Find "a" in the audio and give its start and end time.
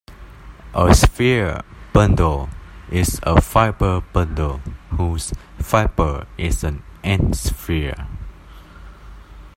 0.73-0.95, 3.21-3.39